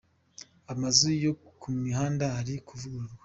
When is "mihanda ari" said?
1.83-2.53